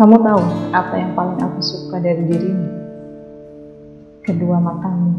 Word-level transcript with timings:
Kamu 0.00 0.16
tahu 0.24 0.72
apa 0.72 0.96
yang 0.96 1.12
paling 1.12 1.36
aku 1.44 1.60
suka 1.60 2.00
dari 2.00 2.24
dirimu? 2.24 2.68
Kedua 4.24 4.56
matamu. 4.56 5.12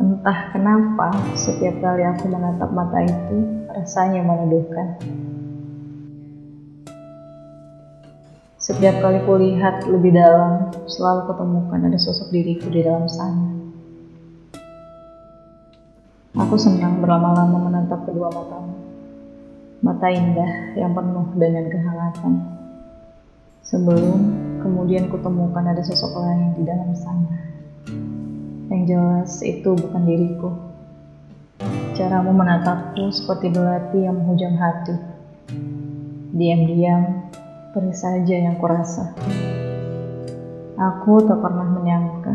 Entah 0.00 0.48
kenapa 0.48 1.12
setiap 1.36 1.76
kali 1.84 2.08
aku 2.08 2.32
menatap 2.32 2.72
mata 2.72 3.04
itu 3.04 3.68
rasanya 3.68 4.24
meneduhkan. 4.24 4.96
Setiap 8.56 9.04
kali 9.04 9.20
kulihat 9.28 9.84
lebih 9.92 10.16
dalam, 10.16 10.72
selalu 10.88 11.36
ketemukan 11.36 11.84
ada 11.84 11.98
sosok 12.00 12.32
diriku 12.32 12.72
di 12.72 12.80
dalam 12.80 13.04
sana. 13.12 13.44
Aku 16.32 16.56
senang 16.56 17.04
berlama-lama 17.04 17.60
menatap 17.60 18.08
kedua 18.08 18.32
matamu. 18.32 18.72
Mata 19.84 20.08
indah 20.08 20.80
yang 20.80 20.96
penuh 20.96 21.28
dengan 21.36 21.68
kehangatan. 21.68 22.61
Sebelum 23.62 24.18
kemudian 24.58 25.06
kutemukan 25.06 25.62
ada 25.62 25.82
sosok 25.86 26.18
lain 26.18 26.58
di 26.58 26.66
dalam 26.66 26.90
sana. 26.98 27.38
Yang 28.66 28.82
jelas 28.90 29.32
itu 29.46 29.70
bukan 29.78 30.02
diriku. 30.02 30.50
Caramu 31.94 32.34
menatapku 32.34 33.14
seperti 33.14 33.54
belati 33.54 34.02
yang 34.02 34.18
menghujam 34.18 34.58
hati. 34.58 34.98
Diam-diam, 36.34 37.30
perih 37.70 37.94
saja 37.94 38.34
yang 38.34 38.58
kurasa. 38.58 39.14
Aku 40.74 41.22
tak 41.22 41.38
pernah 41.38 41.68
menyangka 41.68 42.34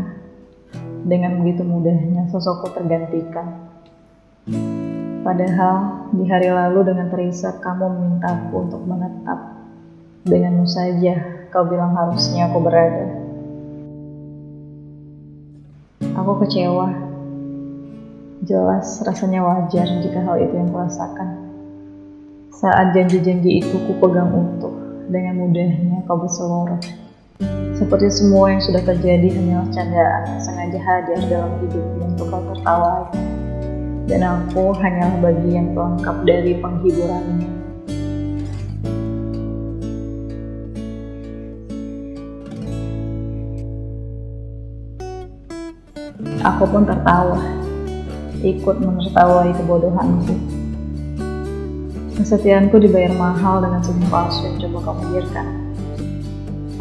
dengan 1.04 1.44
begitu 1.44 1.68
mudahnya 1.68 2.32
sosokku 2.32 2.72
tergantikan. 2.72 3.68
Padahal 5.28 6.08
di 6.16 6.24
hari 6.24 6.48
lalu 6.48 6.88
dengan 6.88 7.12
terisak 7.12 7.60
kamu 7.60 7.92
memintaku 7.92 8.56
untuk 8.64 8.82
menetap. 8.88 9.57
Denganmu 10.28 10.68
saja 10.68 11.48
kau 11.56 11.64
bilang 11.64 11.96
harusnya 11.96 12.52
aku 12.52 12.60
berada. 12.60 13.08
Aku 16.20 16.44
kecewa. 16.44 16.92
Jelas 18.44 19.00
rasanya 19.08 19.40
wajar 19.48 19.88
jika 20.04 20.20
hal 20.28 20.36
itu 20.44 20.52
yang 20.52 20.68
kurasakan. 20.68 21.48
Saat 22.52 22.92
janji-janji 22.92 23.64
itu 23.64 23.76
ku 23.88 23.96
pegang 24.04 24.36
utuh, 24.36 24.76
dengan 25.08 25.40
mudahnya 25.40 26.04
kau 26.04 26.20
berseloroh. 26.20 26.84
Seperti 27.80 28.12
semua 28.12 28.52
yang 28.52 28.60
sudah 28.60 28.84
terjadi 28.84 29.32
hanyalah 29.32 29.72
candaan 29.72 30.44
sengaja 30.44 30.80
hadir 30.82 31.20
dalam 31.32 31.56
hidupmu 31.64 32.04
untuk 32.04 32.28
kau 32.28 32.44
tertawai 32.52 33.16
dan 34.12 34.24
aku 34.24 34.76
hanyalah 34.76 35.20
bagian 35.24 35.72
pelengkap 35.72 36.18
dari 36.28 36.60
penghiburannya. 36.60 37.67
Aku 46.18 46.66
pun 46.66 46.82
tertawa, 46.82 47.38
ikut 48.42 48.82
menertawai 48.82 49.54
kebodohanku. 49.54 50.34
Kesetiaanku 52.18 52.82
dibayar 52.82 53.14
mahal 53.14 53.62
dengan 53.62 53.86
senyum 53.86 54.10
palsu 54.10 54.50
yang 54.50 54.58
coba 54.66 54.90
kamu 54.90 55.02
biarkan. 55.14 55.48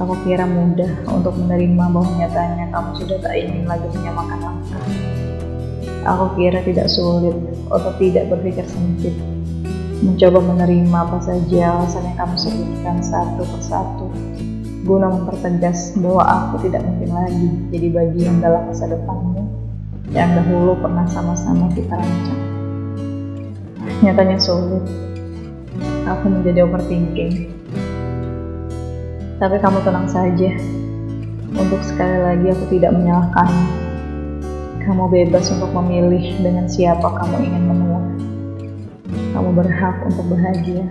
Aku 0.00 0.16
kira 0.24 0.48
mudah 0.48 0.88
untuk 1.12 1.36
menerima 1.36 1.84
bahwa 1.84 2.08
nyatanya 2.16 2.72
kamu 2.72 2.90
sudah 2.96 3.18
tak 3.20 3.36
ingin 3.36 3.68
lagi 3.68 3.84
menyamakan 3.92 4.40
langkah. 4.40 4.84
Aku 6.16 6.24
kira 6.40 6.64
tidak 6.64 6.88
sulit 6.88 7.36
atau 7.68 7.92
tidak 8.00 8.32
berpikir 8.32 8.64
sempit. 8.64 9.12
Mencoba 10.00 10.40
menerima 10.40 10.96
apa 10.96 11.20
saja 11.20 11.76
alasan 11.76 12.08
yang 12.08 12.16
kamu 12.24 12.36
sebutkan 12.40 12.96
satu 13.04 13.44
persatu, 13.52 14.08
guna 14.86 15.10
mempertegas 15.10 15.98
bahwa 15.98 16.22
aku 16.22 16.64
tidak 16.70 16.86
mungkin 16.86 17.10
lagi 17.10 17.48
jadi 17.74 17.88
bagian 17.90 18.38
dalam 18.38 18.70
masa 18.70 18.86
depanmu 18.86 19.42
yang 20.14 20.30
dahulu 20.38 20.78
pernah 20.78 21.04
sama-sama 21.10 21.66
kita 21.74 21.98
rancang. 21.98 22.42
Nyatanya 24.06 24.38
sulit. 24.38 24.86
Aku 26.06 26.30
menjadi 26.30 26.62
overthinking. 26.62 27.50
Tapi 29.42 29.56
kamu 29.58 29.82
tenang 29.82 30.06
saja. 30.06 30.50
Untuk 31.50 31.82
sekali 31.82 32.22
lagi 32.22 32.46
aku 32.54 32.64
tidak 32.70 32.94
menyalahkanmu 32.94 33.86
kamu 34.86 35.10
bebas 35.10 35.50
untuk 35.50 35.74
memilih 35.74 36.38
dengan 36.38 36.70
siapa 36.70 37.10
kamu 37.10 37.42
ingin 37.42 37.64
menua. 37.66 38.06
Kamu 39.34 39.50
berhak 39.58 39.98
untuk 40.06 40.30
bahagia, 40.30 40.86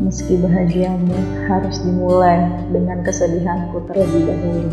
meski 0.00 0.40
bahagiamu 0.40 1.12
harus 1.50 1.82
dimulai 1.84 2.48
dengan 2.72 3.04
kesedihanku 3.04 3.84
terlebih 3.90 4.32
dahulu. 4.32 4.70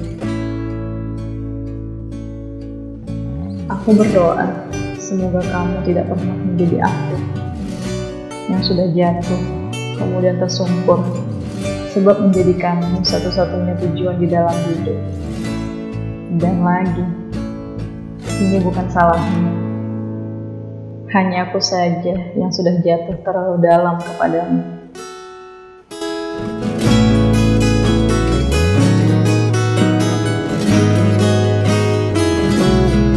Aku 3.69 3.93
berdoa, 3.93 4.47
semoga 4.95 5.43
kamu 5.51 5.77
tidak 5.83 6.05
pernah 6.07 6.35
menjadi 6.39 6.77
aku 6.87 7.15
yang 8.49 8.61
sudah 8.65 8.87
jatuh, 8.95 9.41
kemudian 10.01 10.41
tersungkur, 10.41 11.05
sebab 11.93 12.17
menjadikanmu 12.17 13.05
satu-satunya 13.05 13.77
tujuan 13.77 14.17
di 14.17 14.27
dalam 14.29 14.57
hidup. 14.73 14.97
Dan 16.41 16.65
lagi, 16.65 17.05
ini 18.41 18.57
bukan 18.63 18.87
salahmu. 18.89 19.53
Hanya 21.09 21.49
aku 21.49 21.57
saja 21.57 22.13
yang 22.37 22.53
sudah 22.53 22.81
jatuh 22.85 23.17
terlalu 23.25 23.65
dalam 23.65 23.97
kepadamu. 23.97 24.78